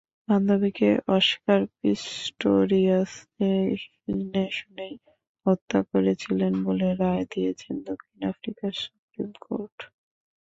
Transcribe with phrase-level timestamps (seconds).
[0.27, 4.95] বান্ধবীকে Oscar Pistorius জেনেশুনেই
[5.45, 9.77] হত্যা করেছিলেন বলে রায় দিয়েছেন দক্ষিণ আফ্রিকার সুপ্রিম কোর্ট।